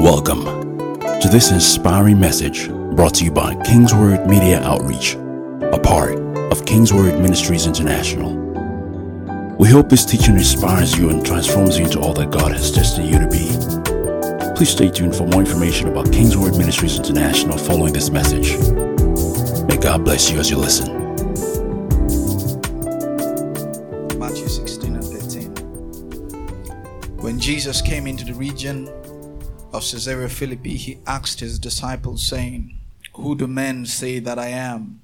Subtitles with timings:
[0.00, 0.44] Welcome
[1.20, 6.18] to this inspiring message brought to you by Kingsword Media Outreach, a part
[6.50, 8.32] of Kingsword Ministries International.
[9.58, 13.10] We hope this teaching inspires you and transforms you into all that God has destined
[13.10, 13.50] you to be.
[14.56, 18.56] Please stay tuned for more information about Kingsword Ministries International following this message.
[19.66, 20.96] May God bless you as you listen.
[24.18, 25.50] Matthew 16 and 13.
[27.18, 28.88] When Jesus came into the region
[29.72, 32.78] of Caesarea Philippi, he asked his disciples, saying,
[33.14, 35.00] Who do men say that I am?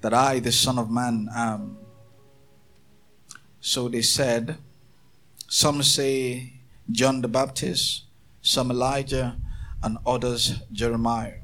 [0.00, 1.76] That I, the Son of Man, am.
[3.60, 4.56] So they said,
[5.46, 6.54] Some say
[6.90, 8.04] John the Baptist,
[8.40, 9.36] some Elijah,
[9.82, 11.40] and others Jeremiah,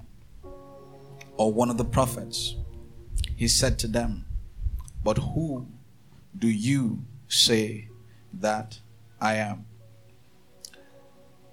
[1.36, 2.56] or one of the prophets.
[3.36, 4.24] He said to them,
[5.04, 5.66] But who
[6.36, 7.88] do you say
[8.32, 8.80] that
[9.20, 9.67] I am?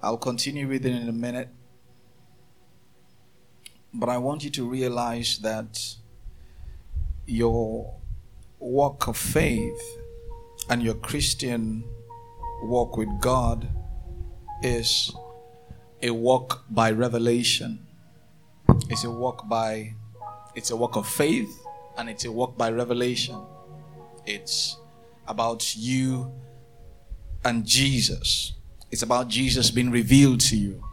[0.06, 1.50] I'll continue with it in a minute.
[3.92, 5.96] But I want you to realize that
[7.26, 7.96] your
[8.60, 9.82] walk of faith
[10.70, 11.84] and your Christian
[12.62, 13.68] walk with God
[14.62, 15.12] is
[16.04, 17.88] a walk by revelation.
[18.92, 19.96] It's a walk by
[20.54, 21.66] it's a walk of faith
[21.98, 23.42] and it's a walk by revelation.
[24.28, 24.78] It's
[25.28, 26.32] about you
[27.44, 28.54] and Jesus.
[28.92, 30.84] It's about Jesus being revealed to you.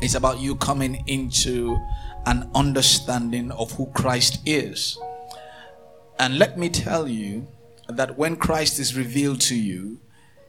[0.00, 1.78] It's about you coming into
[2.26, 4.98] an understanding of who Christ is.
[6.18, 7.48] And let me tell you
[7.88, 10.00] that when Christ is revealed to you,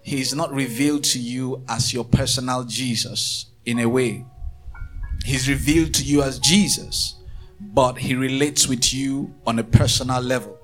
[0.03, 4.25] he is not revealed to you as your personal Jesus in a way.
[5.25, 7.16] He's revealed to you as Jesus,
[7.59, 10.58] but he relates with you on a personal level.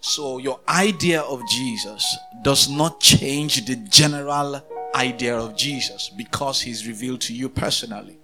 [0.00, 4.62] So your idea of Jesus does not change the general
[4.94, 8.18] idea of Jesus because he's revealed to you personally.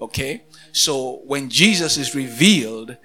[0.00, 0.42] Okay?
[0.72, 2.96] So when Jesus is revealed,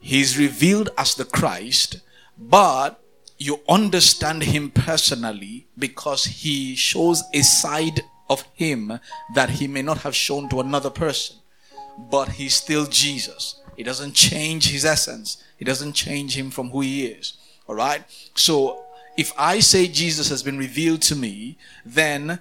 [0.00, 2.00] he's revealed as the Christ,
[2.38, 3.02] but
[3.38, 9.00] you understand him personally because he shows a side of him
[9.34, 11.36] that he may not have shown to another person.
[11.98, 13.60] But he's still Jesus.
[13.76, 15.42] It doesn't change his essence.
[15.58, 17.38] It doesn't change him from who he is.
[17.66, 18.04] All right?
[18.34, 18.84] So
[19.20, 22.40] if I say Jesus has been revealed to me, then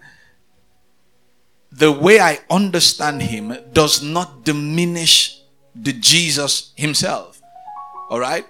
[1.70, 5.42] the way I understand him does not diminish
[5.76, 7.42] the Jesus himself.
[8.10, 8.46] All right?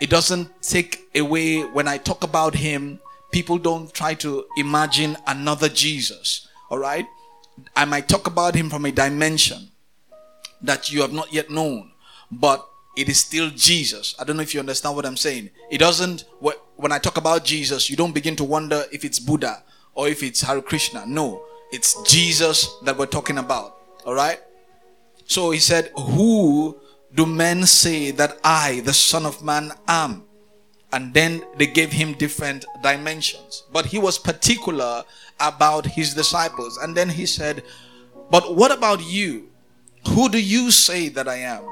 [0.00, 3.00] It doesn't take away when I talk about him,
[3.30, 6.48] people don't try to imagine another Jesus.
[6.70, 7.06] All right?
[7.76, 9.68] I might talk about him from a dimension
[10.62, 11.92] that you have not yet known,
[12.32, 12.66] but
[12.96, 14.14] it is still Jesus.
[14.18, 15.50] I don't know if you understand what I'm saying.
[15.70, 16.24] It doesn't,
[16.76, 19.62] when I talk about Jesus, you don't begin to wonder if it's Buddha
[19.94, 21.04] or if it's Hare Krishna.
[21.06, 23.78] No, it's Jesus that we're talking about.
[24.04, 24.40] All right?
[25.26, 26.78] So he said, Who
[27.14, 30.24] do men say that I, the Son of Man, am?
[30.92, 33.64] And then they gave him different dimensions.
[33.72, 35.02] But he was particular
[35.40, 36.76] about his disciples.
[36.76, 37.64] And then he said,
[38.30, 39.48] But what about you?
[40.10, 41.64] Who do you say that I am?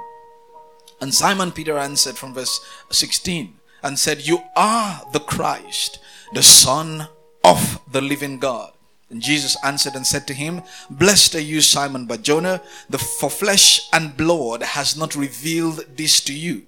[1.03, 5.99] And Simon Peter answered from verse 16 and said, You are the Christ,
[6.33, 7.09] the Son
[7.43, 8.71] of the living God.
[9.11, 13.89] And Jesus answered and said to him, Blessed are you, Simon Barjona, the for flesh
[13.93, 16.63] and blood has not revealed this to you.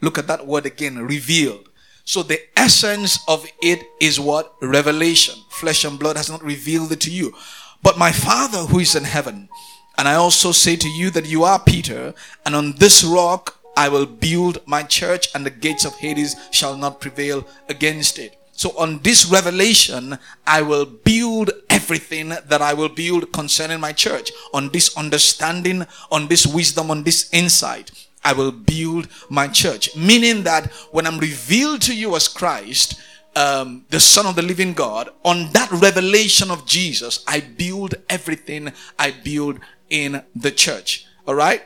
[0.00, 1.68] Look at that word again, revealed.
[2.06, 4.54] So the essence of it is what?
[4.62, 5.34] Revelation.
[5.50, 7.34] Flesh and blood has not revealed it to you.
[7.82, 9.50] But my Father who is in heaven,
[9.98, 12.14] and I also say to you that you are Peter,
[12.46, 16.76] and on this rock I will build my church, and the gates of Hades shall
[16.76, 18.34] not prevail against it.
[18.50, 24.32] So on this revelation, I will build everything that I will build concerning my church.
[24.52, 27.92] On this understanding, on this wisdom, on this insight,
[28.24, 29.94] I will build my church.
[29.94, 33.00] Meaning that when I'm revealed to you as Christ,
[33.36, 38.72] um, the Son of the Living God, on that revelation of Jesus, I build everything
[38.98, 41.06] I build in the church.
[41.28, 41.62] All right.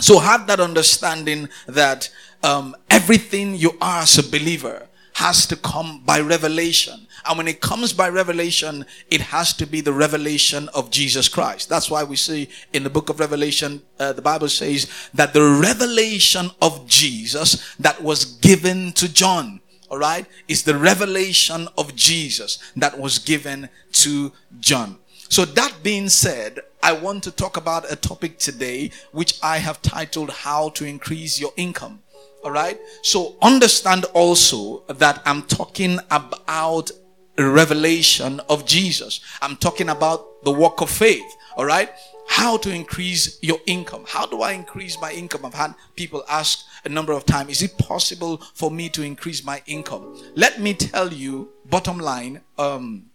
[0.00, 2.10] So have that understanding that
[2.42, 7.06] um, everything you are as a believer has to come by revelation.
[7.26, 11.68] And when it comes by revelation, it has to be the revelation of Jesus Christ.
[11.68, 15.42] That's why we see in the book of Revelation, uh, the Bible says that the
[15.42, 19.60] revelation of Jesus that was given to John,
[19.90, 24.30] all right, is the revelation of Jesus that was given to
[24.60, 24.98] John.
[25.28, 29.82] So that being said, I want to talk about a topic today which I have
[29.82, 32.00] titled How to Increase Your Income.
[32.44, 32.78] All right.
[33.02, 36.90] So understand also that I'm talking about
[37.36, 39.20] revelation of Jesus.
[39.42, 41.36] I'm talking about the walk of faith.
[41.56, 41.90] All right.
[42.28, 44.04] How to increase your income.
[44.06, 45.44] How do I increase my income?
[45.44, 49.44] I've had people ask a number of times, is it possible for me to increase
[49.44, 50.20] my income?
[50.36, 53.07] Let me tell you, bottom line, um,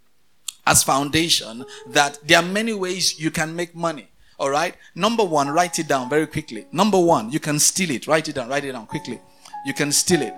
[0.65, 4.09] as foundation, that there are many ways you can make money.
[4.39, 4.75] All right.
[4.95, 6.65] Number one, write it down very quickly.
[6.71, 8.07] Number one, you can steal it.
[8.07, 8.49] Write it down.
[8.49, 9.19] Write it down quickly.
[9.65, 10.33] You can steal it.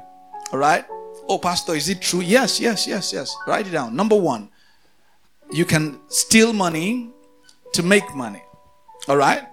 [0.51, 0.85] All right.
[1.27, 2.21] Oh, Pastor, is it true?
[2.21, 3.35] Yes, yes, yes, yes.
[3.47, 3.95] Write it down.
[3.95, 4.49] Number one,
[5.51, 7.11] you can steal money
[7.73, 8.43] to make money.
[9.07, 9.47] All right?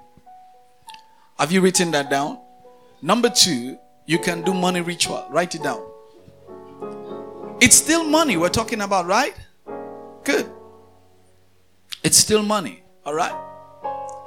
[1.38, 2.38] Have you written that down?
[3.00, 5.26] Number two, you can do money ritual.
[5.30, 5.82] Write it down.
[7.60, 9.34] It's still money we're talking about, right?
[10.24, 10.50] Good.
[12.04, 12.82] It's still money.
[13.04, 13.34] All right?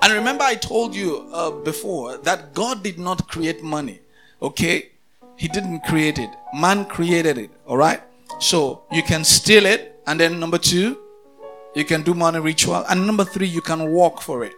[0.02, 4.00] And remember, I told you uh, before that God did not create money.
[4.42, 4.92] Okay?
[5.36, 6.30] He didn't create it.
[6.54, 7.52] Man created it.
[7.68, 8.02] All right.
[8.40, 10.00] So you can steal it.
[10.08, 10.98] And then number two,
[11.76, 12.86] you can do money ritual.
[12.90, 14.54] And number three, you can work for it.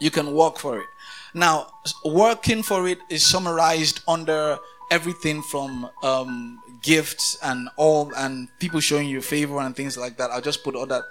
[0.00, 0.86] You can work for it.
[1.34, 1.68] Now,
[2.04, 4.58] working for it is summarized under
[4.90, 10.30] everything from um, gifts and all, and people showing you favor and things like that.
[10.30, 11.04] I'll just put all that.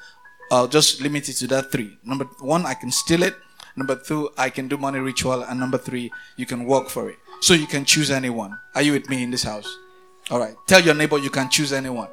[0.51, 1.97] I'll just limit it to that three.
[2.03, 3.35] Number one, I can steal it.
[3.77, 5.43] Number two, I can do money ritual.
[5.43, 7.17] And number three, you can work for it.
[7.39, 8.59] So you can choose anyone.
[8.75, 9.77] Are you with me in this house?
[10.29, 10.53] All right.
[10.67, 12.09] Tell your neighbor you can choose anyone.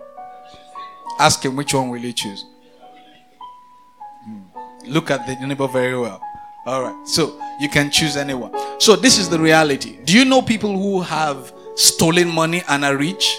[1.19, 2.44] Ask him which one will you choose.
[4.25, 4.43] Hmm.
[4.87, 6.23] Look at the neighbor very well.
[6.64, 7.08] All right.
[7.08, 8.52] So you can choose anyone.
[8.79, 9.99] So this is the reality.
[10.05, 13.37] Do you know people who have stolen money and are rich?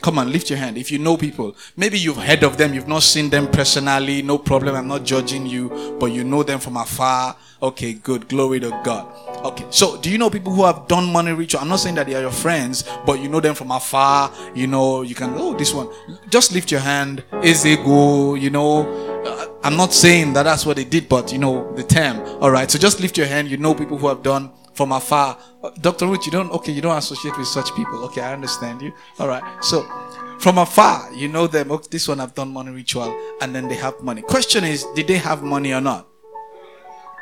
[0.00, 0.78] Come on, lift your hand.
[0.78, 4.38] If you know people, maybe you've heard of them, you've not seen them personally, no
[4.38, 4.74] problem.
[4.74, 7.36] I'm not judging you, but you know them from afar.
[7.62, 8.26] Okay, good.
[8.28, 9.06] Glory to God.
[9.44, 11.60] Okay, so do you know people who have done money ritual?
[11.60, 14.32] I'm not saying that they are your friends, but you know them from afar.
[14.54, 15.88] You know, you can, oh, this one.
[16.30, 17.22] Just lift your hand.
[17.42, 18.88] Is they go, you know.
[19.22, 22.20] Uh, I'm not saying that that's what they did, but you know the term.
[22.40, 23.48] All right, so just lift your hand.
[23.48, 24.50] You know people who have done
[24.80, 25.36] from afar.
[25.82, 26.06] Dr.
[26.06, 28.02] Ruth, you don't, okay, you don't associate with such people.
[28.06, 28.94] Okay, I understand you.
[29.18, 29.42] All right.
[29.62, 29.82] So
[30.38, 31.70] from afar, you know them.
[31.70, 34.22] Okay, this one have done money ritual and then they have money.
[34.22, 36.08] Question is, did they have money or not?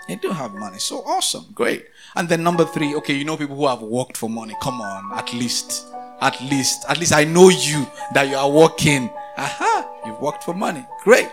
[0.07, 0.79] They do have money.
[0.79, 1.47] So awesome.
[1.53, 1.87] Great.
[2.15, 4.55] And then number three, okay, you know people who have worked for money.
[4.63, 5.85] Come on, at least.
[6.21, 6.85] At least.
[6.89, 9.11] At least I know you that you are working.
[9.37, 10.87] Aha, you've worked for money.
[11.03, 11.29] Great.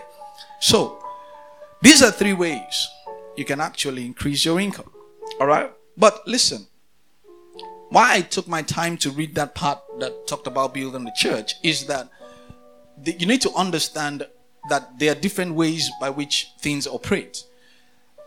[0.58, 1.00] So
[1.82, 2.88] these are three ways
[3.36, 4.90] you can actually increase your income.
[5.40, 5.70] All right.
[5.96, 6.66] But listen,
[7.88, 11.54] why I took my time to read that part that talked about building the church
[11.62, 12.08] is that
[13.02, 14.26] the, you need to understand
[14.68, 17.44] that there are different ways by which things operate.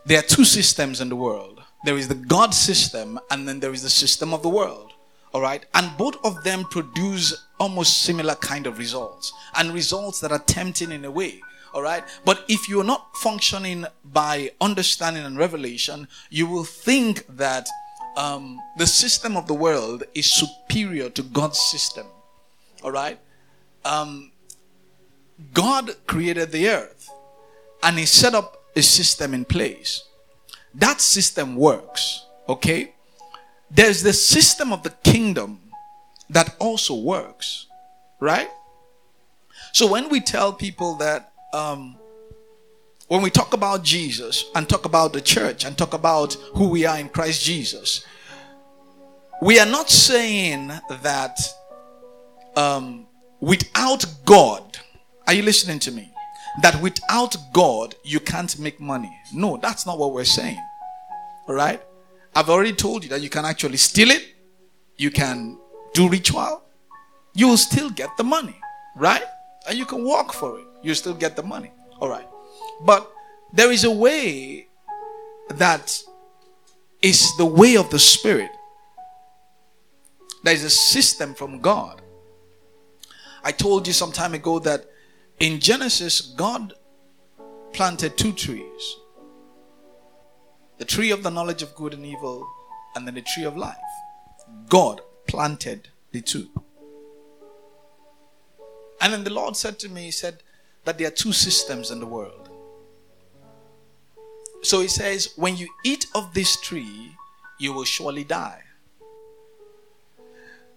[0.06, 1.62] There are two systems in the world.
[1.86, 4.94] There is the God system and then there is the system of the world.
[5.34, 5.66] All right.
[5.76, 10.92] And both of them produce almost similar kind of results and results that are tempting
[10.92, 11.42] in a way.
[11.74, 12.04] All right.
[12.26, 17.68] But if you're not functioning by understanding and revelation, you will think that
[18.18, 22.08] um, the system of the world is superior to God's system.
[22.84, 23.20] All right.
[23.86, 24.32] Um,
[25.54, 27.10] God created the earth
[27.84, 30.04] and He set up a system in place.
[30.74, 32.26] That system works.
[32.48, 32.94] Okay.
[33.72, 35.60] There's the system of the kingdom
[36.30, 37.68] that also works.
[38.20, 38.50] Right.
[39.74, 41.98] So when we tell people that um,
[43.08, 46.86] when we talk about Jesus and talk about the church and talk about who we
[46.86, 48.06] are in Christ Jesus,
[49.42, 50.68] we are not saying
[51.02, 51.40] that
[52.56, 53.08] um,
[53.40, 54.78] without God,
[55.26, 56.14] are you listening to me?
[56.62, 59.12] That without God, you can't make money.
[59.34, 60.62] No, that's not what we're saying.
[61.48, 61.82] All right?
[62.36, 64.36] I've already told you that you can actually steal it,
[64.98, 65.58] you can
[65.94, 66.64] do ritual,
[67.34, 68.56] you will still get the money,
[68.96, 69.24] right?
[69.68, 71.72] And you can work for it you still get the money.
[72.00, 72.28] All right.
[72.86, 73.12] But
[73.54, 74.68] there is a way
[75.50, 76.02] that
[77.02, 78.52] is the way of the Spirit.
[80.44, 82.02] There is a system from God.
[83.44, 84.86] I told you some time ago that
[85.40, 86.74] in Genesis, God
[87.74, 88.96] planted two trees
[90.80, 92.48] the tree of the knowledge of good and evil,
[92.96, 93.76] and then the tree of life.
[94.70, 96.50] God planted the two.
[99.02, 100.42] And then the Lord said to me, He said,
[100.86, 102.50] that there are two systems in the world.
[104.62, 107.16] So he says, when you eat of this tree,
[107.60, 108.64] you will surely die.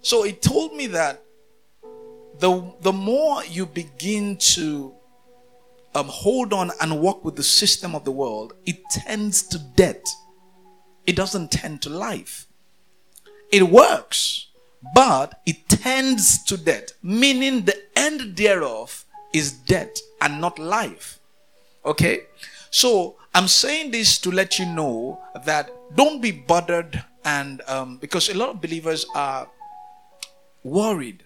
[0.03, 1.23] So he told me that
[2.39, 4.93] the, the more you begin to
[5.95, 10.03] um, hold on and walk with the system of the world, it tends to death.
[11.07, 12.47] It doesn't tend to life.
[13.51, 14.49] It works,
[14.95, 21.19] but it tends to death, meaning the end thereof is death and not life.
[21.85, 22.25] Okay?
[22.71, 28.29] So I'm saying this to let you know that don't be bothered and um, because
[28.29, 29.49] a lot of believers are
[30.65, 31.25] worried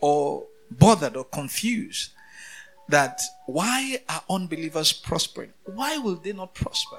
[0.00, 2.10] or bothered or confused
[2.88, 5.52] that why are unbelievers prospering?
[5.64, 6.98] Why will they not prosper?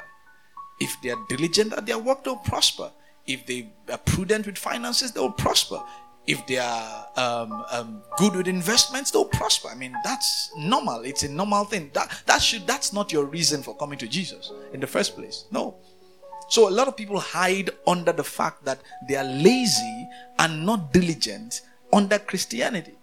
[0.80, 2.92] If they are diligent at their work, they'll prosper.
[3.26, 5.82] If they are prudent with finances, they'll prosper.
[6.30, 9.70] If they are um, um, good with investments, they'll prosper.
[9.70, 11.02] I mean, that's normal.
[11.02, 11.90] It's a normal thing.
[11.94, 15.46] That that should that's not your reason for coming to Jesus in the first place.
[15.52, 15.78] No.
[16.50, 20.08] So a lot of people hide under the fact that they are lazy
[20.38, 22.94] and not diligent under Christianity.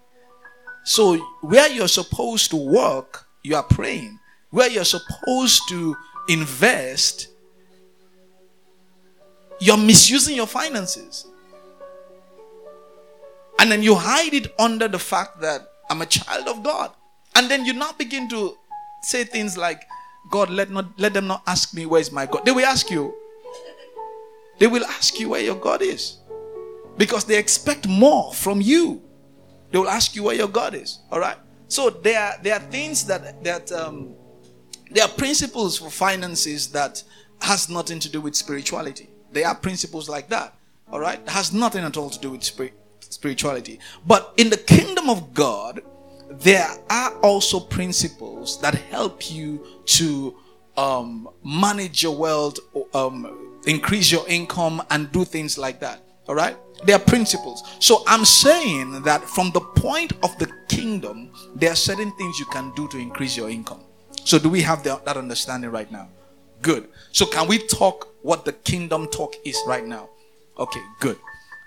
[0.85, 4.21] So where you're supposed to work, you are praying.
[4.51, 5.97] Where you're supposed to
[6.29, 7.27] invest,
[9.59, 11.27] you're misusing your finances.
[13.59, 16.93] And then you hide it under the fact that I'm a child of God.
[17.35, 18.57] And then you now begin to
[19.03, 19.83] say things like,
[20.31, 22.45] God, let not let them not ask me where is my God.
[22.45, 23.15] They will ask you.
[24.59, 26.19] They will ask you where your God is.
[26.97, 29.03] Because they expect more from you.
[29.71, 31.01] They will ask you where your God is.
[31.13, 31.37] All right.
[31.69, 34.15] So there are there are things that that um,
[34.91, 37.03] there are principles for finances that
[37.41, 39.09] has nothing to do with spirituality.
[39.33, 40.55] There are principles like that.
[40.91, 42.73] All right, has nothing at all to do with spirit,
[43.17, 43.81] spirituality.
[44.07, 45.81] But in the kingdom of God,
[46.31, 49.65] there are also principles that help you
[49.99, 50.37] to
[50.77, 52.59] um, manage your wealth,
[52.95, 56.03] um, increase your income, and do things like that.
[56.29, 56.57] All right?
[56.85, 57.63] They are principles.
[57.81, 62.47] So I'm saying that from the point of the kingdom, there are certain things you
[62.47, 63.81] can do to increase your income.
[64.25, 66.09] So do we have the, that understanding right now?
[66.61, 66.89] Good.
[67.13, 70.11] So can we talk what the kingdom talk is right now?
[70.59, 71.19] Okay, good.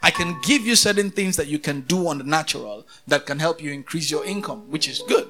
[0.02, 3.40] I can give you certain things that you can do on the natural that can
[3.40, 5.30] help you increase your income, which is good.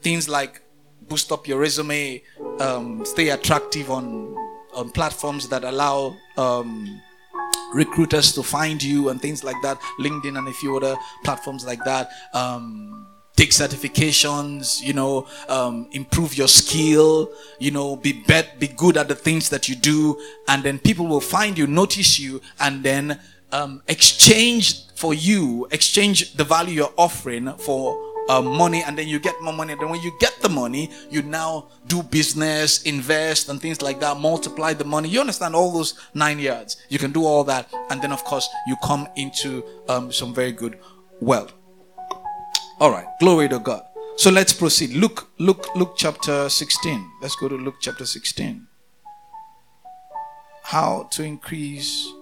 [0.00, 0.60] Things like
[1.08, 2.22] boost up your resume,
[2.60, 4.36] um, stay attractive on
[4.74, 7.00] on platforms that allow um,
[7.72, 9.80] recruiters to find you and things like that.
[9.98, 12.10] LinkedIn and a few other platforms like that.
[12.34, 18.96] Um, take certifications, you know, um, improve your skill, you know, be bet, be good
[18.96, 22.82] at the things that you do, and then people will find you, notice you, and
[22.82, 23.18] then
[23.52, 29.18] um, exchange for you, exchange the value you're offering for uh, money and then you
[29.18, 29.72] get more money.
[29.72, 34.00] And then when you get the money, you now do business, invest, and things like
[34.00, 35.08] that, multiply the money.
[35.08, 36.76] You understand all those nine yards.
[36.88, 37.72] You can do all that.
[37.90, 40.78] And then, of course, you come into um, some very good
[41.20, 41.52] wealth.
[42.80, 43.06] All right.
[43.18, 43.82] Glory to God.
[44.16, 44.90] So let's proceed.
[44.90, 47.10] Luke, Luke, Luke chapter 16.
[47.22, 48.66] Let's go to Luke chapter 16.
[50.64, 52.12] How to increase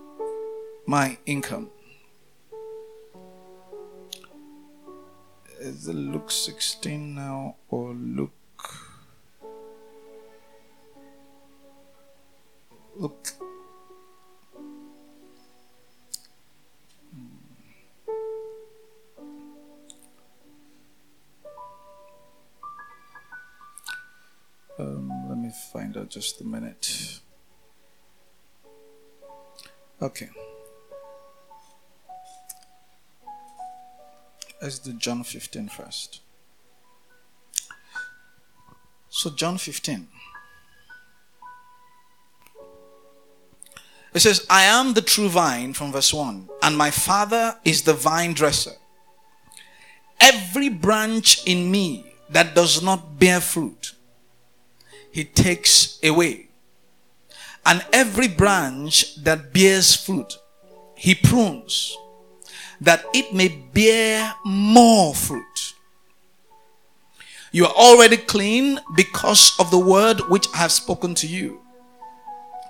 [0.86, 1.70] my income.
[5.58, 8.32] Is it Luke 16 now or Luke?
[12.94, 13.32] Look.
[24.78, 27.20] Um, let me find out just a minute.
[30.00, 30.28] Okay.
[34.60, 36.20] Let's do John 15 first.
[39.08, 40.08] So, John 15.
[44.14, 47.92] It says, I am the true vine from verse 1, and my Father is the
[47.92, 48.72] vine dresser.
[50.20, 53.94] Every branch in me that does not bear fruit,
[55.12, 56.48] he takes away.
[57.66, 60.38] And every branch that bears fruit,
[60.94, 61.96] he prunes
[62.80, 65.74] that it may bear more fruit.
[67.52, 71.60] You are already clean because of the word which I have spoken to you.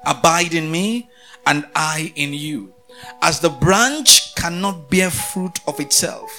[0.04, 1.08] Abide in me,
[1.46, 2.74] and I in you.
[3.22, 6.30] As the branch cannot bear fruit of itself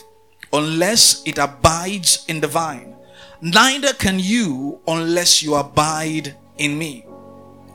[0.54, 2.96] unless it abides in the vine,
[3.42, 7.06] neither can you unless you abide in me.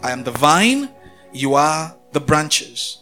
[0.03, 0.91] I am the vine,
[1.33, 3.02] you are the branches.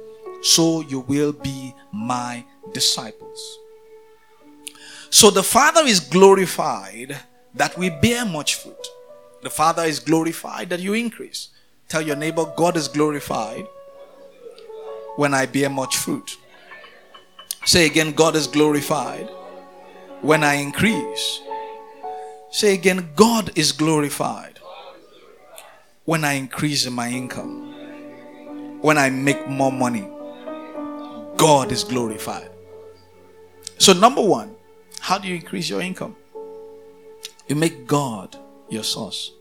[0.41, 2.43] so you will be my
[2.73, 3.59] disciples.
[5.09, 7.17] So the Father is glorified
[7.53, 8.87] that we bear much fruit.
[9.43, 11.49] The Father is glorified that you increase.
[11.89, 13.67] Tell your neighbor, God is glorified
[15.17, 16.37] when I bear much fruit.
[17.65, 19.29] Say again, God is glorified
[20.21, 21.41] when I increase.
[22.49, 24.59] Say again, God is glorified
[26.05, 30.07] when I increase in my income, when I make more money.
[31.41, 32.51] God is glorified.
[33.79, 34.55] So, number one,
[34.99, 36.15] how do you increase your income?
[37.47, 38.37] You make God
[38.69, 39.31] your source.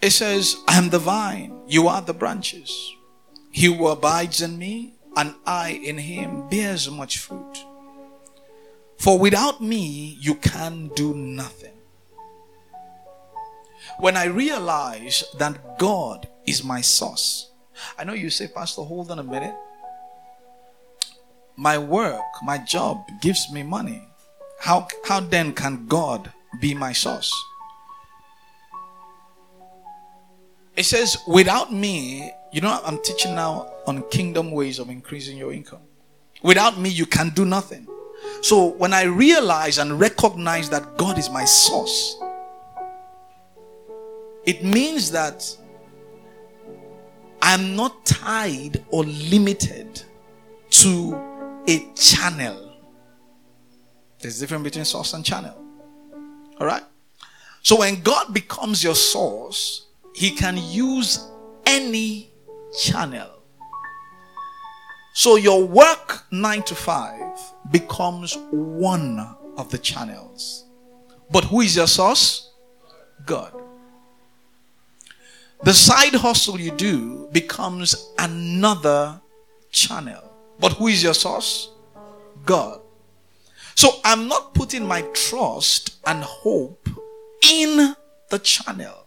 [0.00, 2.92] It says, I am the vine, you are the branches.
[3.52, 7.64] He who abides in me and I in him bears much fruit.
[8.98, 11.78] For without me, you can do nothing.
[14.00, 17.52] When I realize that God is my source,
[17.98, 19.54] I know you say, Pastor, hold on a minute.
[21.56, 24.08] My work, my job gives me money.
[24.60, 27.32] How, how then can God be my source?
[30.76, 35.52] It says, without me, you know, I'm teaching now on kingdom ways of increasing your
[35.52, 35.82] income.
[36.42, 37.86] Without me, you can do nothing.
[38.40, 42.16] So when I realize and recognize that God is my source,
[44.44, 45.56] it means that
[47.42, 50.00] I'm not tied or limited
[50.70, 51.20] to
[51.66, 52.72] a channel.
[54.20, 55.60] There's a difference between source and channel.
[56.60, 56.84] All right?
[57.62, 61.28] So when God becomes your source, he can use
[61.66, 62.32] any
[62.80, 63.30] channel.
[65.14, 69.18] So your work 9 to 5 becomes one
[69.56, 70.66] of the channels.
[71.30, 72.52] But who is your source?
[73.26, 73.61] God.
[75.64, 79.20] The side hustle you do becomes another
[79.70, 80.22] channel.
[80.58, 81.70] But who is your source?
[82.44, 82.80] God.
[83.76, 86.88] So I'm not putting my trust and hope
[87.48, 87.94] in
[88.28, 89.06] the channel.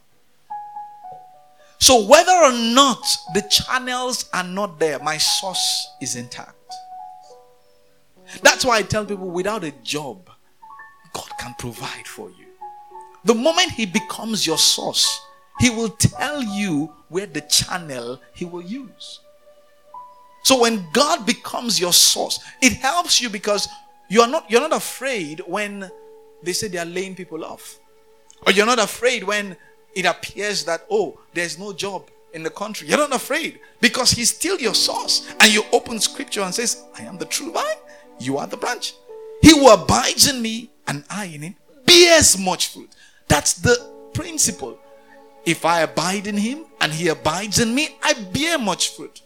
[1.78, 6.54] So whether or not the channels are not there, my source is intact.
[8.42, 10.30] That's why I tell people without a job,
[11.12, 12.46] God can provide for you.
[13.24, 15.20] The moment He becomes your source,
[15.58, 19.20] He will tell you where the channel He will use.
[20.42, 23.68] So when God becomes your source, it helps you because
[24.08, 25.90] you're not you're not afraid when
[26.42, 27.78] they say they are laying people off.
[28.46, 29.56] Or you're not afraid when
[29.94, 32.86] it appears that, oh, there's no job in the country.
[32.86, 35.34] You're not afraid because he's still your source.
[35.40, 37.64] And you open scripture and says, I am the true vine,
[38.20, 38.94] you are the branch.
[39.42, 42.90] He who abides in me and I in him bears much fruit.
[43.28, 43.76] That's the
[44.12, 44.78] principle.
[45.46, 49.22] If I abide in him and he abides in me, I bear much fruit.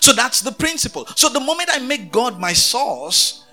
[0.00, 1.06] So that's the principle.
[1.16, 3.46] So the moment I make God my source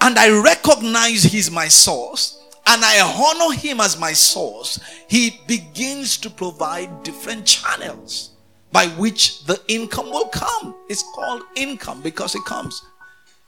[0.00, 6.16] and I recognize he's my source, and I honor him as my source, he begins
[6.18, 8.30] to provide different channels
[8.70, 10.74] by which the income will come.
[10.88, 12.82] It's called income because it comes.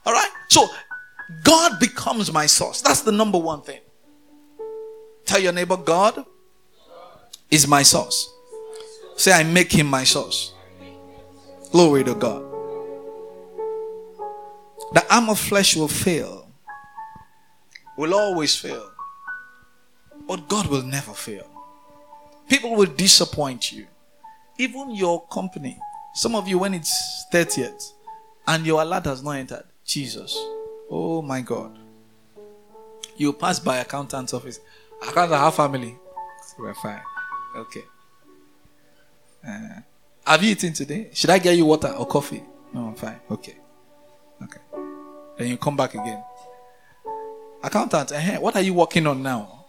[0.05, 0.29] All right?
[0.49, 0.67] So
[1.43, 2.81] God becomes my source.
[2.81, 3.79] That's the number one thing.
[5.25, 6.25] Tell your neighbor, God
[7.53, 8.33] is my source.
[9.15, 10.53] Say, I make him my source.
[11.71, 12.43] Glory to God.
[14.93, 16.47] The arm of flesh will fail,
[17.95, 18.89] will always fail.
[20.27, 21.45] But God will never fail.
[22.49, 23.85] People will disappoint you.
[24.57, 25.77] Even your company.
[26.15, 27.93] Some of you, when it's 30th
[28.47, 30.35] and your alert has not entered, Jesus.
[30.89, 31.77] Oh my God.
[33.15, 34.59] You pass by accountant's office.
[35.01, 35.97] Accountant, have family.
[36.57, 37.01] We're fine.
[37.55, 37.83] Okay.
[39.47, 39.81] Uh,
[40.25, 41.09] have you eaten today?
[41.13, 42.43] Should I get you water or coffee?
[42.73, 43.19] No, I'm fine.
[43.29, 43.55] Okay.
[44.41, 44.61] Okay.
[45.37, 46.23] Then you come back again.
[47.61, 49.65] Accountant, uh, what are you working on now?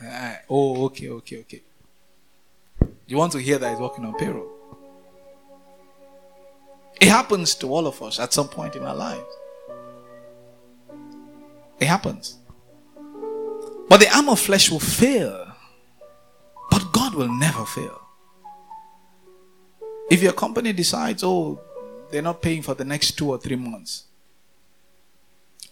[0.00, 1.62] Uh, oh, okay, okay, okay.
[3.06, 4.50] You want to hear that he's working on payroll?
[7.00, 9.24] It happens to all of us at some point in our lives.
[11.80, 12.38] It happens.
[13.88, 15.53] But the arm of flesh will fail.
[17.14, 18.00] God will never fail.
[20.10, 21.60] If your company decides, oh,
[22.10, 24.04] they're not paying for the next two or three months,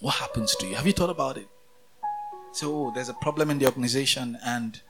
[0.00, 0.76] what happens to you?
[0.76, 1.48] Have you thought about it?
[2.52, 4.80] So oh, there's a problem in the organization and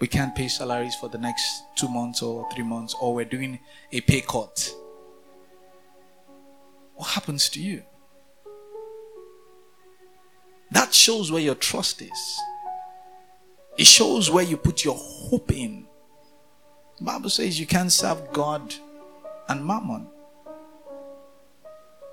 [0.00, 3.60] we can't pay salaries for the next two months or three months, or we're doing
[3.92, 4.74] a pay cut.
[6.96, 7.82] What happens to you?
[10.72, 12.40] That shows where your trust is.
[13.78, 15.86] It shows where you put your hope in.
[17.02, 18.74] Bible says you can't serve God
[19.48, 20.06] and mammon.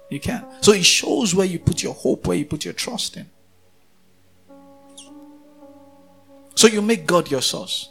[0.10, 0.46] You can't.
[0.64, 3.30] So it shows where you put your hope, where you put your trust in.
[6.56, 7.90] So you make God your source.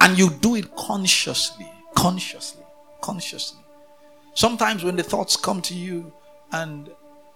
[0.00, 1.70] And you do it consciously.
[1.94, 2.64] Consciously.
[3.00, 3.60] Consciously.
[4.34, 6.12] Sometimes when the thoughts come to you
[6.52, 6.90] and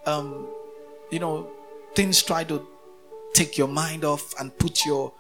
[0.06, 0.46] um,
[1.10, 1.50] you know
[1.94, 2.66] things try to
[3.34, 5.12] take your mind off and put your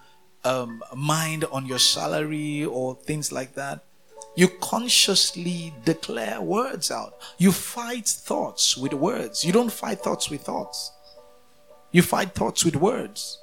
[0.46, 3.84] um, mind on your salary or things like that,
[4.36, 7.14] you consciously declare words out.
[7.38, 9.44] You fight thoughts with words.
[9.44, 10.92] You don't fight thoughts with thoughts.
[11.90, 13.38] You fight thoughts with words.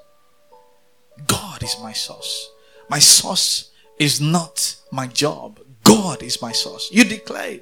[1.27, 2.49] God is my source.
[2.89, 5.59] My source is not my job.
[5.83, 6.89] God is my source.
[6.91, 7.59] You declare.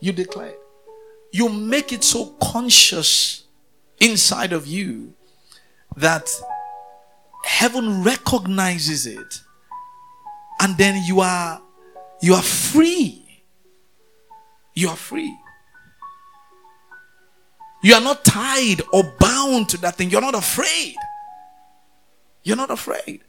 [0.00, 0.54] You declare.
[1.30, 3.44] You make it so conscious
[4.00, 5.14] inside of you
[5.96, 6.28] that
[7.44, 9.40] heaven recognizes it
[10.60, 11.60] and then you are
[12.22, 13.42] you are free.
[14.74, 15.36] You are free.
[17.82, 20.10] You are not tied or bound to that thing.
[20.10, 20.94] You're not afraid.
[22.44, 23.22] You're not afraid.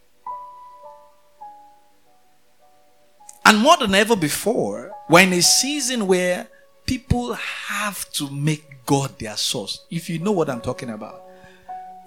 [3.45, 6.47] And more than ever before, we're in a season where
[6.85, 9.85] people have to make God their source.
[9.89, 11.22] If you know what I'm talking about,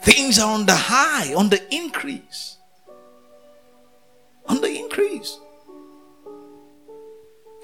[0.02, 2.56] things are on the high, on the increase.
[4.46, 5.38] On the increase.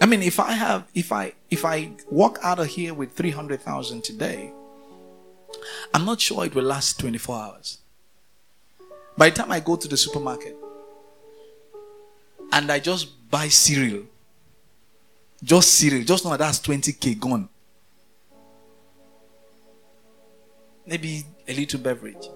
[0.01, 4.03] I mean, if I have, if I, if I walk out of here with 300,000
[4.03, 4.53] today,
[5.95, 7.79] I'm not sure it will last 24 hours.
[9.17, 10.57] By the time I go to the supermarket
[12.53, 14.05] and I just buy cereal,
[15.45, 17.49] just cereal, just know that's 20k gone.
[20.87, 22.29] Maybe a little beverage.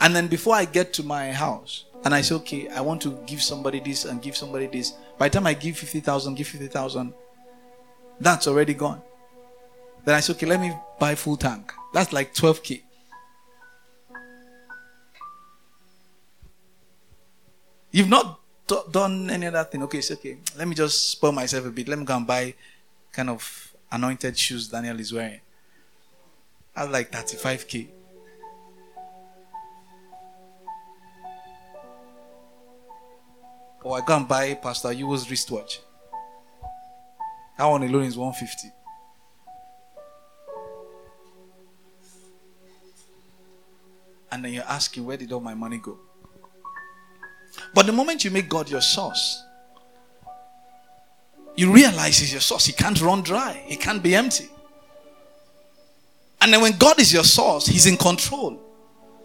[0.00, 3.18] And then before I get to my house, and I say, okay, I want to
[3.26, 4.92] give somebody this and give somebody this.
[5.18, 7.12] By the time I give 50,000, give 50,000,
[8.20, 9.02] that's already gone.
[10.04, 11.72] Then I say, okay, let me buy full tank.
[11.92, 12.82] That's like 12k.
[17.90, 19.82] You've not d- done any other thing.
[19.84, 20.36] Okay, it's okay.
[20.56, 21.88] Let me just spoil myself a bit.
[21.88, 22.54] Let me go and buy
[23.10, 25.40] kind of anointed shoes Daniel is wearing.
[26.76, 27.88] I like 35k.
[33.82, 35.80] Or I go and buy Pastor Yu's wristwatch.
[37.56, 38.72] That one alone is 150.
[44.32, 45.98] And then you're asking, where did all my money go?
[47.72, 49.42] But the moment you make God your source,
[51.56, 52.66] you realize He's your source.
[52.66, 54.50] He can't run dry, He can't be empty.
[56.46, 58.62] And then when God is your source, He's in control.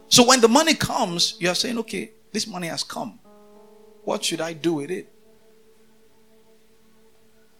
[0.07, 3.19] So when the money comes, you are saying, okay, this money has come.
[4.03, 5.07] What should I do with it?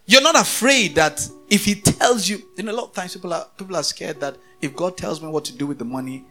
[0.08, 3.32] You're not afraid that if He tells you, you know, a lot of times people
[3.32, 6.26] are people are scared that if God tells me what to do with the money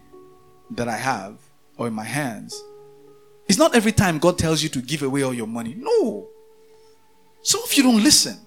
[0.73, 1.39] that I have
[1.77, 2.61] or in my hands,
[3.49, 5.77] it's not every time God tells you to give away all your money.
[5.79, 6.27] No.
[7.43, 8.39] Some of you don't listen.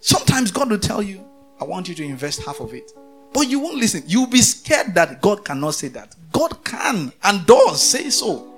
[0.00, 1.24] Sometimes God will tell you,
[1.60, 2.90] I want you to invest half of it.
[3.32, 4.02] But you won't listen.
[4.06, 6.14] You'll be scared that God cannot say that.
[6.32, 8.54] God can and does say so.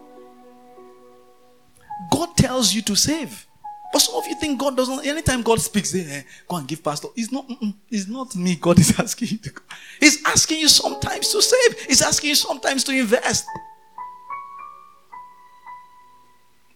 [2.11, 3.47] God tells you to save.
[3.93, 5.05] But some of you think God doesn't.
[5.05, 7.09] Anytime God speaks, say, eh, go and give pastor.
[7.17, 7.47] It's not.
[7.91, 8.55] It's not me.
[8.55, 9.51] God is asking you to.
[9.51, 9.63] Go.
[9.99, 11.81] He's asking you sometimes to save.
[11.81, 13.47] He's asking you sometimes to invest.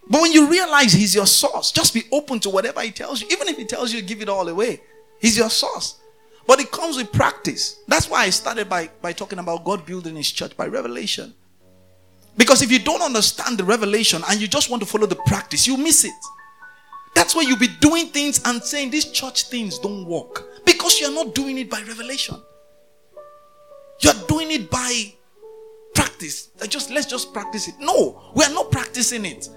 [0.08, 3.28] But when you realize He's your source, just be open to whatever He tells you.
[3.30, 4.80] Even if He tells you give it all away,
[5.20, 6.00] He's your source.
[6.46, 7.80] But it comes with practice.
[7.88, 11.34] That's why I started by, by talking about God building His church by revelation.
[12.36, 15.66] Because if you don't understand the revelation and you just want to follow the practice,
[15.66, 16.12] you miss it.
[17.14, 20.64] That's why you'll be doing things and saying these church things don't work.
[20.64, 22.36] Because you're not doing it by revelation.
[24.00, 25.14] You're doing it by
[25.94, 26.48] practice.
[26.68, 27.74] Just let's just practice it.
[27.78, 29.48] No, we are not practicing it.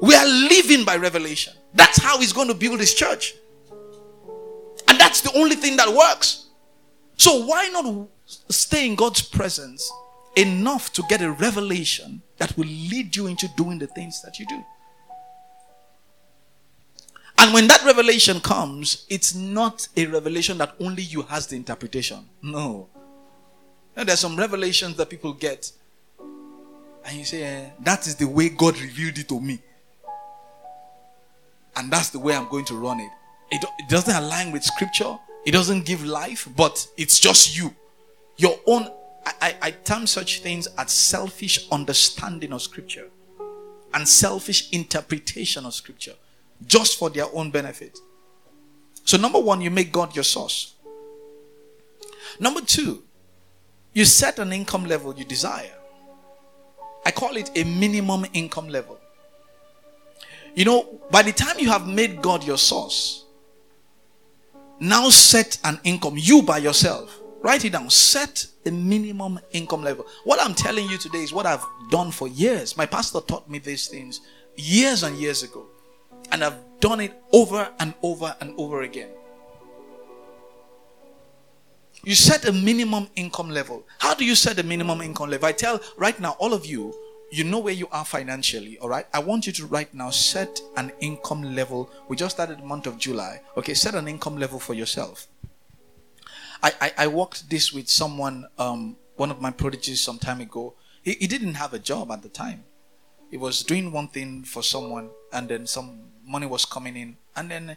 [0.00, 1.52] We are living by revelation.
[1.74, 3.34] That's how he's going to build his church.
[5.10, 6.46] That's the only thing that works.
[7.16, 8.06] So why not
[8.48, 9.90] stay in God's presence
[10.36, 14.46] enough to get a revelation that will lead you into doing the things that you
[14.46, 14.62] do?
[17.38, 22.28] And when that revelation comes, it's not a revelation that only you has the interpretation.
[22.40, 22.88] No.
[23.96, 25.72] There's some revelations that people get,
[27.04, 29.58] and you say, eh, That is the way God revealed it to me.
[31.74, 33.10] And that's the way I'm going to run it.
[33.50, 37.74] It, it doesn't align with scripture, it doesn't give life, but it's just you.
[38.36, 38.88] Your own,
[39.26, 43.08] I, I, I term such things as selfish understanding of scripture
[43.92, 46.14] and selfish interpretation of scripture
[46.66, 47.98] just for their own benefit.
[49.04, 50.74] So, number one, you make God your source.
[52.38, 53.02] Number two,
[53.92, 55.72] you set an income level you desire.
[57.04, 59.00] I call it a minimum income level.
[60.54, 63.24] You know, by the time you have made God your source,
[64.80, 67.20] now set an income, you by yourself.
[67.42, 67.88] Write it down.
[67.88, 70.06] Set a minimum income level.
[70.24, 72.76] What I'm telling you today is what I've done for years.
[72.76, 74.20] My pastor taught me these things
[74.56, 75.66] years and years ago.
[76.32, 79.08] And I've done it over and over and over again.
[82.04, 83.86] You set a minimum income level.
[83.98, 85.46] How do you set a minimum income level?
[85.46, 86.94] I tell right now, all of you,
[87.30, 89.06] you know where you are financially, all right?
[89.14, 91.90] I want you to right now set an income level.
[92.08, 93.40] We just started the month of July.
[93.56, 95.28] Okay, set an income level for yourself.
[96.62, 100.74] I, I, I worked this with someone, um, one of my prodigies some time ago.
[101.02, 102.64] He, he didn't have a job at the time.
[103.30, 107.48] He was doing one thing for someone, and then some money was coming in, and
[107.48, 107.76] then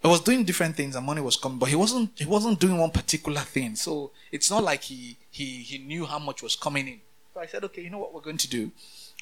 [0.00, 2.78] he was doing different things, and money was coming, but he wasn't he wasn't doing
[2.78, 3.74] one particular thing.
[3.74, 7.00] So it's not like he he he knew how much was coming in.
[7.34, 8.70] So I said, okay, you know what we're going to do?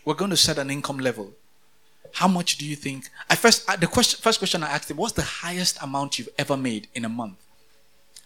[0.04, 1.32] We're going to set an income level.
[2.12, 3.08] How much do you think?
[3.28, 6.56] I first the question first question I asked him, what's the highest amount you've ever
[6.56, 7.38] made in a month?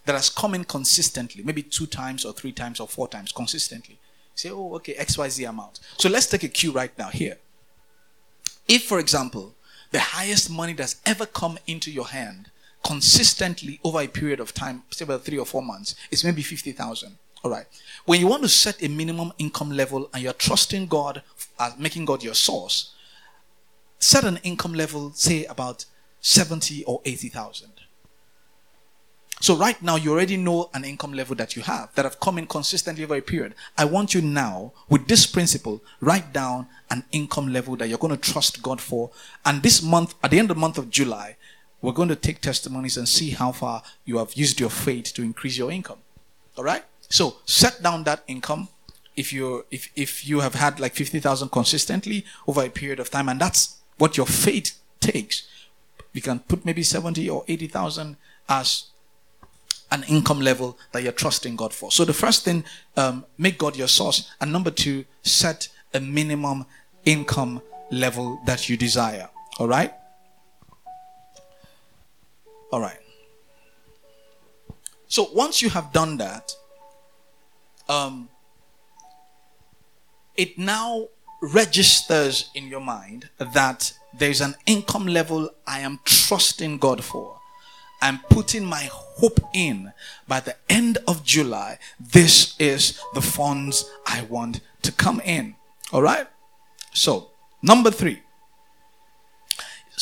[0.05, 3.99] that has come in consistently, maybe two times or three times or four times consistently.
[4.35, 5.81] Say, oh, okay, XYZ amount.
[5.97, 7.39] So let's take a cue right now here.
[8.67, 9.55] If, for example,
[9.93, 12.51] the highest money that's ever come into your hand
[12.83, 17.17] consistently over a period of time, say about three or four months, is maybe 50,000.
[17.45, 17.67] All right.
[18.07, 21.23] When you want to set a minimum income level and you're trusting God,
[21.61, 22.95] as making God your source,
[23.99, 25.85] set an income level, say about
[26.23, 27.71] 70 or 80,000.
[29.41, 32.39] So right now, you already know an income level that you have that have come
[32.39, 33.55] in consistently over a period.
[33.77, 38.17] I want you now, with this principle, write down an income level that you're going
[38.17, 39.11] to trust God for.
[39.45, 41.37] And this month, at the end of the month of July,
[41.83, 45.23] we're going to take testimonies and see how far you have used your faith to
[45.23, 45.99] increase your income.
[46.57, 46.85] All right?
[47.09, 48.69] So set down that income
[49.17, 53.29] if you if if you have had like 50,000 consistently over a period of time
[53.29, 55.47] and that's what your faith takes.
[56.13, 58.17] You can put maybe 70 or 80,000
[58.49, 58.87] as
[59.91, 61.91] an income level that you're trusting God for.
[61.91, 62.65] So the first thing,
[62.97, 64.31] um, make God your source.
[64.41, 66.67] And number two, set a minimum
[67.05, 69.29] income level that you desire.
[69.59, 69.93] All right?
[72.73, 72.99] All right.
[75.07, 76.53] So once you have done that,
[77.89, 78.29] um,
[80.37, 81.09] it now
[81.41, 87.41] registers in your mind that there's an income level I am trusting God for.
[88.01, 89.93] I'm putting my hope in
[90.29, 91.79] by the end of July.
[91.99, 95.57] This is the funds I want to come in.
[95.93, 96.27] All right.
[96.93, 97.31] So,
[97.63, 98.21] number three.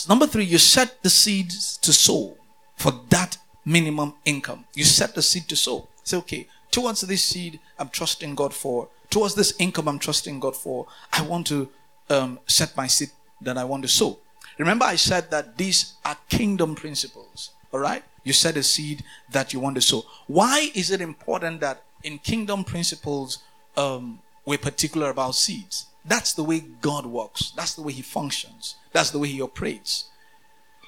[0.08, 2.36] Number three, you set the seeds to sow
[2.76, 4.64] for that minimum income.
[4.74, 5.88] You set the seed to sow.
[6.02, 8.88] Say, okay, towards this seed, I'm trusting God for.
[9.10, 10.86] Towards this income, I'm trusting God for.
[11.12, 11.68] I want to
[12.10, 13.10] um, set my seed
[13.42, 14.18] that I want to sow.
[14.58, 17.50] Remember, I said that these are kingdom principles.
[17.72, 18.02] All right?
[18.24, 20.04] You set a seed that you want to sow.
[20.26, 23.38] Why is it important that in kingdom principles
[23.76, 25.86] um, we're particular about seeds?
[26.04, 27.52] That's the way God works.
[27.54, 28.76] That's the way He functions.
[28.92, 30.06] That's the way He operates.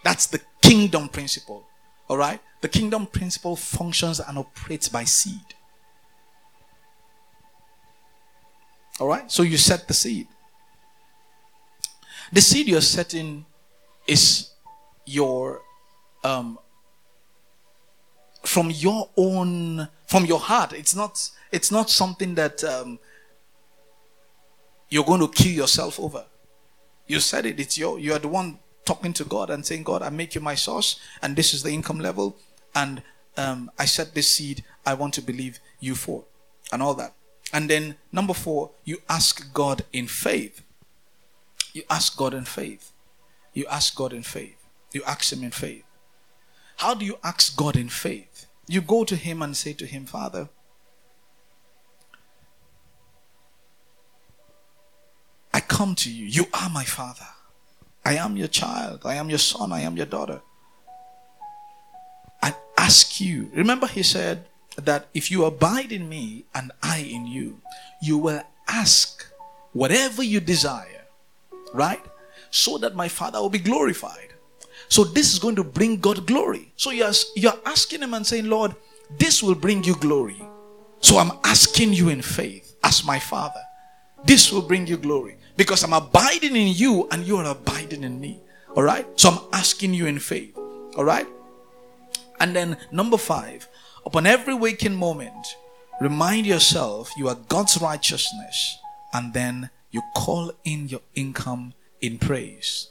[0.02, 1.64] That's the kingdom principle.
[2.08, 2.40] All right?
[2.60, 5.54] The kingdom principle functions and operates by seed.
[9.00, 9.30] All right?
[9.30, 10.28] So you set the seed.
[12.32, 13.46] The seed you're setting
[14.06, 14.50] is
[15.06, 15.62] your
[16.22, 16.58] um,
[18.44, 22.98] from your own from your heart it's not it's not something that um,
[24.90, 26.24] you're going to kill yourself over
[27.06, 30.02] you said it it's your you are the one talking to god and saying god
[30.02, 32.36] i make you my source and this is the income level
[32.74, 33.02] and
[33.36, 36.24] um, i set this seed i want to believe you for
[36.72, 37.14] and all that
[37.54, 40.60] and then number four you ask god in faith
[41.72, 42.92] you ask god in faith
[43.54, 44.60] you ask god in faith
[44.92, 45.84] you ask him in faith
[46.76, 48.46] how do you ask God in faith?
[48.66, 50.48] You go to Him and say to Him, Father,
[55.52, 56.26] I come to you.
[56.26, 57.26] You are my Father.
[58.04, 59.02] I am your child.
[59.04, 59.72] I am your son.
[59.72, 60.40] I am your daughter.
[62.42, 63.50] I ask you.
[63.54, 67.60] Remember, He said that if you abide in me and I in you,
[68.02, 69.26] you will ask
[69.72, 71.04] whatever you desire,
[71.72, 72.04] right?
[72.50, 74.34] So that my Father will be glorified.
[74.88, 76.72] So this is going to bring God glory.
[76.76, 78.74] So you're, you're asking Him and saying, Lord,
[79.18, 80.40] this will bring you glory.
[81.00, 83.60] So I'm asking you in faith as my Father.
[84.24, 88.20] This will bring you glory because I'm abiding in you and you are abiding in
[88.20, 88.40] me.
[88.74, 89.06] All right?
[89.20, 90.56] So I'm asking you in faith.
[90.96, 91.26] All right?
[92.40, 93.68] And then number five,
[94.06, 95.56] upon every waking moment,
[96.00, 98.78] remind yourself you are God's righteousness,
[99.12, 102.88] and then you call in your income in praise.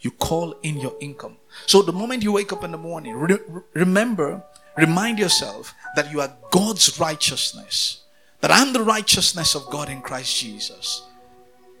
[0.00, 1.36] You call in your income.
[1.66, 3.38] So the moment you wake up in the morning, re-
[3.72, 4.42] remember,
[4.76, 8.02] remind yourself that you are God's righteousness,
[8.40, 11.02] that I'm the righteousness of God in Christ Jesus.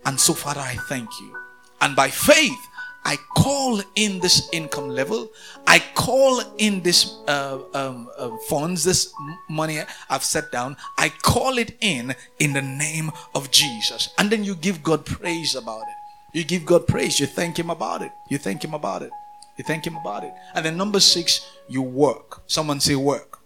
[0.06, 1.36] And so, Father, I thank you.
[1.80, 2.58] And by faith,
[3.04, 5.30] I call in this income level.
[5.66, 9.12] I call in this uh, um, uh, funds, this
[9.48, 10.76] money I've set down.
[10.96, 14.08] I call it in in the name of Jesus.
[14.18, 16.38] And then you give God praise about it.
[16.38, 17.20] You give God praise.
[17.20, 18.12] You thank Him about it.
[18.30, 19.10] You thank Him about it.
[19.58, 20.32] You thank Him about it.
[20.54, 22.42] And then number six, you work.
[22.46, 23.38] Someone say work.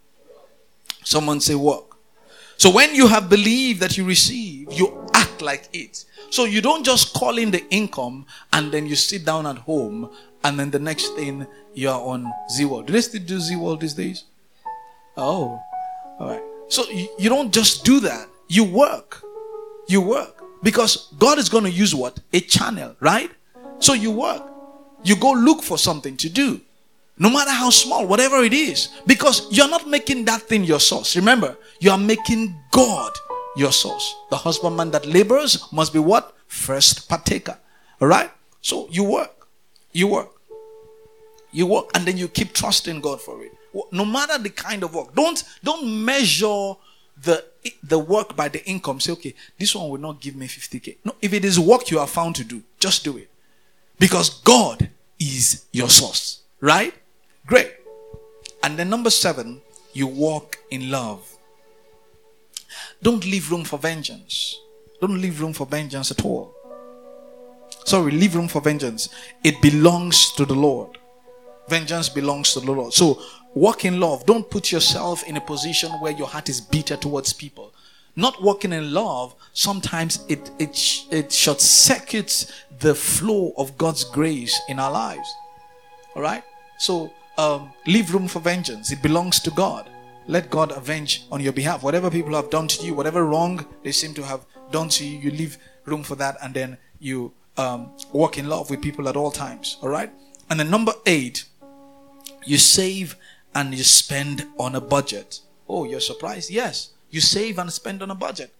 [1.05, 1.97] Someone say work.
[2.59, 5.08] So when you have believed that you receive, you
[5.39, 6.05] act like it.
[6.31, 10.11] So you don't just call in the income and then you sit down at home
[10.45, 12.87] and then the next thing you're on Z-World.
[12.87, 14.25] Do they still do Z-World these days?
[15.17, 15.61] Oh,
[16.19, 16.43] all right.
[16.69, 18.29] So you, you don't just do that.
[18.49, 19.23] You work.
[19.89, 20.43] You work.
[20.63, 22.19] Because God is going to use what?
[22.33, 23.31] A channel, right?
[23.79, 24.43] So you work.
[25.05, 26.61] You go look for something to do.
[27.21, 28.89] No matter how small, whatever it is.
[29.07, 31.17] Because you're not making that thing your source.
[31.17, 33.13] Remember, you are making God
[33.59, 34.15] your source.
[34.31, 36.35] The husbandman that labors must be what?
[36.47, 37.59] First partaker.
[38.01, 38.31] All right?
[38.61, 39.49] So you work.
[39.93, 40.31] You work.
[41.51, 43.53] You work and then you keep trusting God for it.
[43.93, 45.15] No matter the kind of work.
[45.15, 46.75] Don't don't measure
[47.23, 47.45] the
[47.83, 49.01] the work by the income.
[49.01, 50.99] Say, okay, this one will not give me 50k.
[51.05, 53.29] No, if it is work you are found to do, just do it.
[53.99, 56.43] Because God is your source.
[56.61, 56.95] Right?
[57.47, 57.75] Great.
[58.63, 61.38] And then number seven, you walk in love.
[63.03, 64.59] Don't leave room for vengeance.
[65.01, 66.55] Don't leave room for vengeance at all.
[67.85, 69.09] Sorry, leave room for vengeance.
[69.45, 70.99] It belongs to the Lord.
[71.69, 72.93] Vengeance belongs to the Lord.
[72.93, 73.21] So
[73.55, 74.27] walk in love.
[74.27, 77.73] Don't put yourself in a position where your heart is bitter towards people.
[78.17, 80.77] Not walking in love, sometimes it it
[81.13, 85.33] it short circuits the flow of God's grace in our lives.
[86.17, 86.43] All right.
[86.79, 88.91] So um, leave room for vengeance.
[88.91, 89.89] It belongs to God.
[90.29, 91.83] Let God avenge on your behalf.
[91.83, 95.19] Whatever people have done to you, whatever wrong they seem to have done to you,
[95.19, 99.17] you leave room for that and then you um, walk in love with people at
[99.17, 99.79] all times.
[99.83, 100.13] All right?
[100.51, 101.47] And then number eight,
[102.45, 103.17] you save
[103.55, 105.41] and you spend on a budget.
[105.67, 106.51] Oh, you're surprised?
[106.51, 106.91] Yes.
[107.11, 108.55] You save and spend on a budget.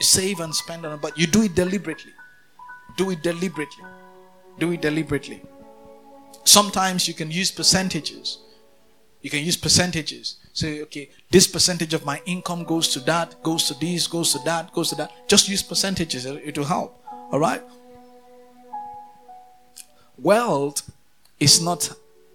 [0.00, 1.18] You save and spend on a budget.
[1.18, 2.12] You do it deliberately.
[2.98, 3.84] Do it deliberately.
[4.58, 5.42] Do it deliberately.
[6.44, 8.38] Sometimes you can use percentages.
[9.22, 10.36] You can use percentages.
[10.52, 14.38] Say, okay, this percentage of my income goes to that, goes to this, goes to
[14.44, 15.12] that, goes to that.
[15.28, 16.26] Just use percentages.
[16.26, 17.02] It will help.
[17.30, 17.62] All right?
[20.18, 20.90] Wealth
[21.38, 21.90] is not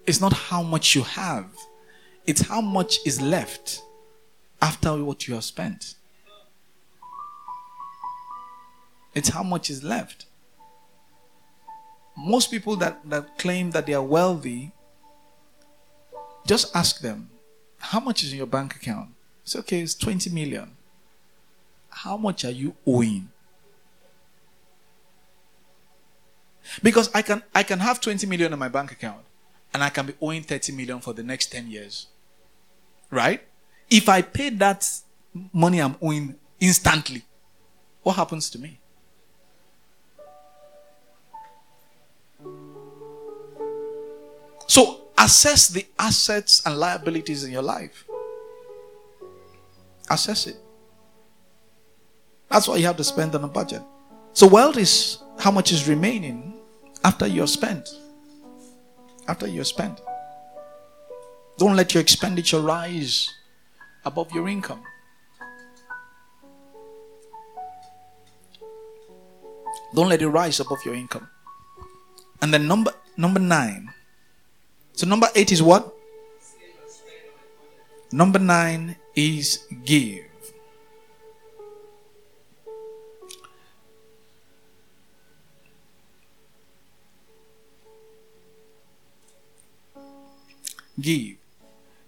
[0.07, 1.47] is not how much you have.
[2.25, 3.81] It's how much is left
[4.61, 5.95] after what you have spent.
[9.13, 10.25] It's how much is left
[12.15, 14.71] most people that, that claim that they are wealthy,
[16.45, 17.29] just ask them,
[17.79, 19.09] how much is in your bank account?
[19.43, 20.71] It's okay, it's 20 million.
[21.89, 23.29] How much are you owing?
[26.81, 29.21] Because I can I can have 20 million in my bank account
[29.73, 32.07] and I can be owing 30 million for the next 10 years.
[33.11, 33.41] Right?
[33.89, 34.89] If I pay that
[35.53, 37.23] money I'm owing instantly,
[38.01, 38.79] what happens to me?
[44.67, 48.05] So assess the assets and liabilities in your life.
[50.09, 50.57] Assess it.
[52.49, 53.81] That's why you have to spend on a budget.
[54.33, 56.53] So wealth is how much is remaining
[57.03, 57.89] after you're spent.
[59.27, 60.01] After you're spent.
[61.57, 63.29] Don't let your expenditure rise
[64.03, 64.83] above your income.
[69.93, 71.29] Don't let it rise above your income.
[72.41, 73.89] And then number number nine,
[74.95, 75.93] so number eight is what?
[78.11, 80.23] Number nine is give.
[90.99, 91.35] Give.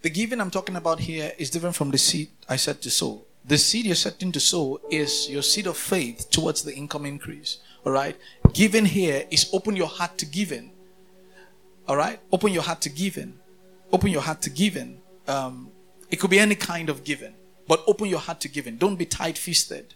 [0.02, 3.26] The giving I'm talking about here is different from the seed I said to sow.
[3.44, 7.58] The seed you're setting to sow is your seed of faith towards the income increase.
[7.86, 8.16] All right.
[8.54, 10.72] Giving here is open your heart to giving.
[11.88, 12.20] All right?
[12.32, 13.40] Open your heart to giving.
[13.92, 15.02] Open your heart to giving.
[15.28, 15.72] Um,
[16.10, 17.34] it could be any kind of giving,
[17.68, 18.78] but open your heart to giving.
[18.78, 19.94] Don't be tight fisted.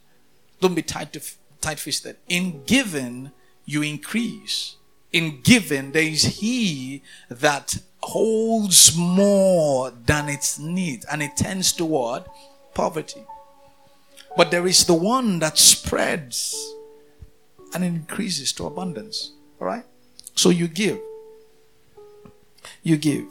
[0.60, 1.18] Don't be tight
[1.60, 2.18] tight fisted.
[2.28, 3.32] In giving,
[3.66, 4.76] you increase.
[5.12, 12.24] In giving, there is He that holds more than its need and it tends toward
[12.74, 13.24] poverty.
[14.36, 16.74] But there is the one that spreads
[17.74, 19.34] and increases to abundance.
[19.60, 19.86] All right?
[20.36, 21.00] So you give.
[22.84, 23.28] You give.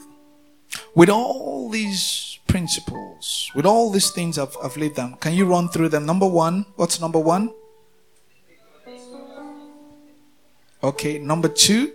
[0.95, 5.69] With all these principles, with all these things I've, I've laid down, can you run
[5.69, 6.07] through them?
[6.07, 7.53] Number one, what's number one?
[10.83, 11.93] Okay, number two.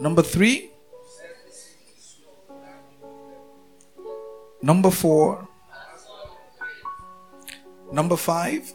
[0.00, 0.70] Number three.
[4.62, 5.48] Number four.
[7.92, 8.72] Number five.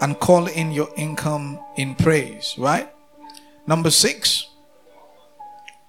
[0.00, 2.88] And call in your income in praise, right?
[3.66, 4.48] Number six,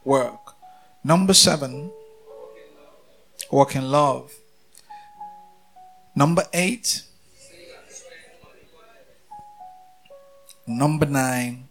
[0.04, 0.56] work.
[1.04, 1.92] Number seven,
[3.52, 4.34] walk in love.
[6.16, 7.04] Number eight,
[10.68, 11.70] number nine,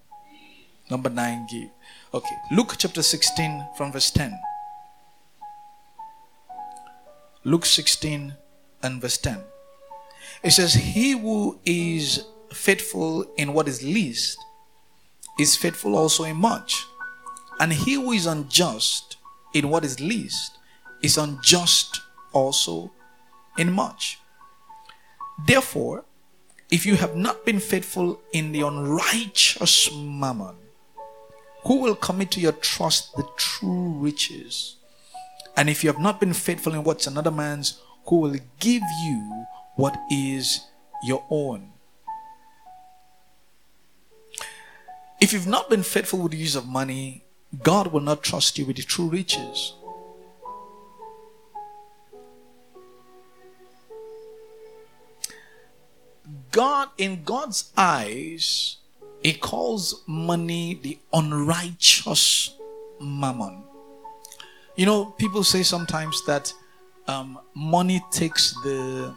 [0.90, 1.70] number nine, give.
[2.14, 4.32] Okay, Luke chapter 16 from verse 10.
[7.44, 8.34] Luke 16
[8.82, 9.38] and verse 10.
[10.42, 14.38] It says, He who is faithful in what is least
[15.38, 16.86] is faithful also in much.
[17.60, 19.16] And he who is unjust
[19.54, 20.58] in what is least
[21.02, 22.00] is unjust
[22.32, 22.92] also
[23.56, 24.18] in much.
[25.46, 26.04] Therefore,
[26.70, 30.56] if you have not been faithful in the unrighteous mammon,
[31.64, 34.76] who will commit to your trust the true riches?
[35.56, 39.46] And if you have not been faithful in what's another man's, who will give you
[39.78, 40.66] what is
[41.04, 41.70] your own?
[45.20, 47.24] If you've not been faithful with the use of money,
[47.62, 49.74] God will not trust you with the true riches.
[56.50, 58.78] God, in God's eyes,
[59.22, 62.56] He calls money the unrighteous
[63.00, 63.62] mammon.
[64.74, 66.52] You know, people say sometimes that
[67.06, 69.14] um, money takes the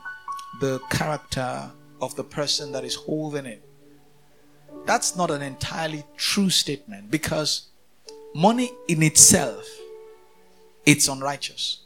[0.60, 1.72] the character
[2.02, 3.64] of the person that is holding it.
[4.86, 7.68] That's not an entirely true statement because
[8.34, 9.66] money in itself
[10.86, 11.80] it's unrighteous.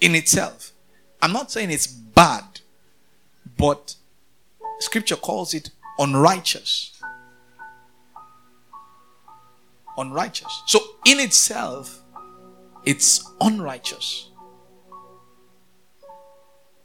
[0.00, 0.72] In itself.
[1.20, 2.60] I'm not saying it's bad,
[3.56, 3.96] but
[4.80, 7.00] scripture calls it unrighteous.
[9.96, 10.62] Unrighteous.
[10.66, 12.02] So in itself,
[12.84, 14.27] it's unrighteous.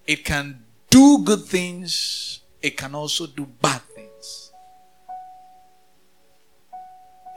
[0.05, 4.51] It can do good things, it can also do bad things.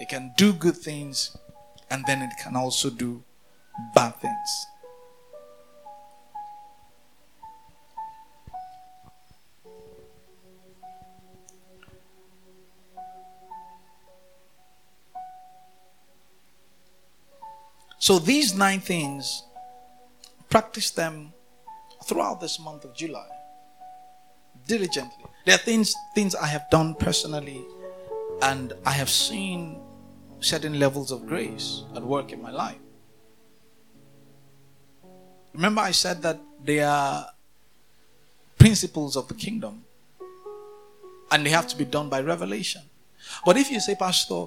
[0.01, 1.37] It can do good things,
[1.91, 3.23] and then it can also do
[3.95, 4.67] bad things.
[17.99, 19.45] So these nine things,
[20.49, 21.33] practice them
[22.07, 23.27] throughout this month of July
[24.67, 25.25] diligently.
[25.45, 27.65] There are things things I have done personally,
[28.43, 29.81] and I have seen
[30.41, 32.79] certain levels of grace at work in my life.
[35.55, 37.27] Remember, I said that there are
[38.59, 39.85] principles of the kingdom,
[41.31, 42.83] and they have to be done by revelation.
[43.45, 44.47] But if you say, Pastor,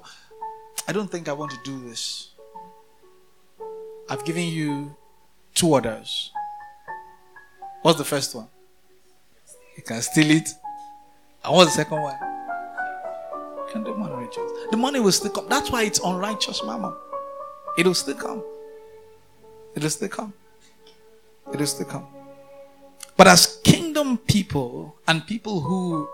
[0.88, 2.30] I don't think I want to do this,
[4.10, 4.95] I've given you
[5.55, 6.32] two orders.
[7.82, 8.47] What's the first one?
[9.77, 10.49] You can steal it.
[11.43, 12.17] And what's the second one?
[13.71, 14.51] Can do money rituals.
[14.71, 15.47] The money will still come.
[15.47, 16.93] That's why it's unrighteous, mammon.
[17.77, 18.43] It will still come.
[19.75, 20.34] It will still come.
[21.53, 22.07] It will still come.
[23.15, 26.09] But as kingdom people and people who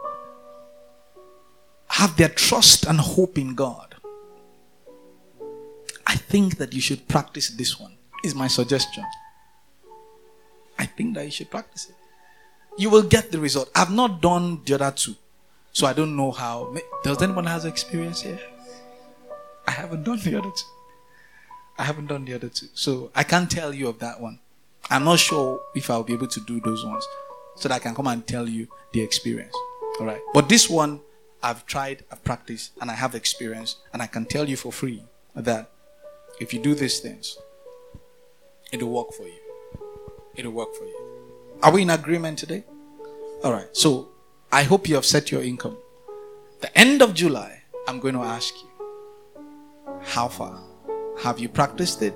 [1.88, 3.96] have their trust and hope in God,
[6.06, 9.04] I think that you should practice this one, is my suggestion.
[10.78, 11.96] I think that you should practice it.
[12.78, 13.70] You will get the result.
[13.74, 15.16] I've not done the other two,
[15.72, 16.76] so I don't know how.
[17.04, 18.40] Does anyone has experience here?
[19.68, 20.66] I haven't done the other two.
[21.78, 24.40] I haven't done the other two, so I can't tell you of that one.
[24.90, 27.06] I'm not sure if I'll be able to do those ones,
[27.56, 29.56] so that I can come and tell you the experience.
[30.00, 31.02] All right, but this one
[31.42, 35.04] I've tried, I've practiced, and I have experience, and I can tell you for free
[35.36, 35.72] that
[36.40, 37.38] if you do these things,
[38.72, 39.45] it'll work for you.
[40.36, 40.98] It'll work for you.
[41.64, 42.64] Are we in agreement today?
[43.44, 43.68] All right.
[43.74, 44.10] So
[44.52, 45.78] I hope you have set your income.
[46.62, 49.44] The end of July, I'm going to ask you
[50.02, 50.62] how far
[51.22, 52.16] have you practiced it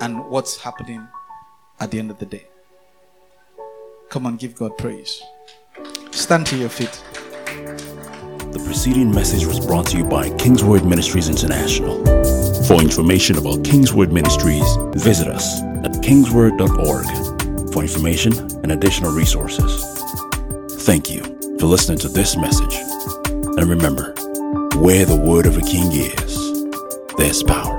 [0.00, 1.06] and what's happening
[1.80, 2.46] at the end of the day.
[4.08, 5.22] Come on, give God praise.
[6.10, 7.02] Stand to your feet.
[8.52, 12.02] The preceding message was brought to you by Kingsword Ministries International.
[12.64, 17.06] For information about Kingsword Ministries, visit us at kingsword.org
[17.76, 19.84] for information and additional resources.
[20.84, 21.22] Thank you
[21.58, 22.74] for listening to this message.
[23.58, 24.14] And remember,
[24.76, 26.70] where the word of a king is,
[27.18, 27.75] there's power.